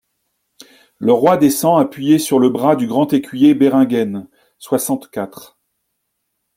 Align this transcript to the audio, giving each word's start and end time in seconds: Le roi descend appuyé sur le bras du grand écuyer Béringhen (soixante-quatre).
Le 0.97 1.13
roi 1.13 1.37
descend 1.37 1.79
appuyé 1.79 2.17
sur 2.17 2.39
le 2.39 2.49
bras 2.49 2.75
du 2.75 2.87
grand 2.87 3.13
écuyer 3.13 3.53
Béringhen 3.53 4.27
(soixante-quatre). 4.57 5.59